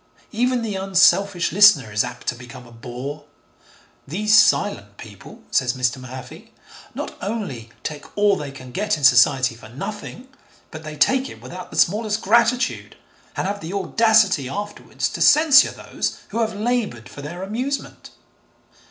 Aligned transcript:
Even 0.31 0.63
the 0.63 0.73
unselfish 0.75 1.51
listener 1.51 1.91
is 1.91 2.03
apt 2.03 2.25
to 2.25 2.33
become 2.33 2.65
a 2.65 2.71
bore. 2.71 3.25
'These 4.07 4.35
silent 4.35 4.97
people,' 4.97 5.43
says 5.51 5.73
Mr. 5.73 5.97
Mahaffy, 5.97 6.53
'not 6.95 7.15
only 7.21 7.69
take 7.83 8.17
all 8.17 8.35
they 8.35 8.49
can 8.49 8.71
get 8.71 8.97
in 8.97 9.03
Society 9.03 9.53
for 9.53 9.69
nothing, 9.69 10.27
but 10.71 10.83
they 10.83 10.97
take 10.97 11.29
it 11.29 11.39
without 11.39 11.69
the 11.69 11.77
smallest 11.77 12.23
gratitude, 12.23 12.95
and 13.37 13.45
have 13.45 13.59
the 13.61 13.73
audacity 13.73 14.49
afterwards 14.49 15.07
to 15.09 15.21
censure 15.21 15.69
those 15.69 16.17
who 16.29 16.39
have 16.39 16.55
laboured 16.55 17.07
for 17.07 17.21
their 17.21 17.43
amusement.' 17.43 18.09